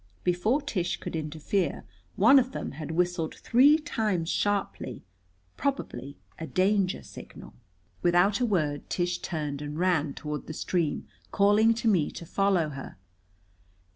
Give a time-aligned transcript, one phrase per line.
[0.23, 1.83] Before Tish could interfere
[2.15, 5.03] one of them had whistled three times sharply,
[5.57, 7.53] probably a danger signal.
[8.01, 12.69] Without a word Tish turned and ran toward the stream, calling to me to follow
[12.69, 12.97] her.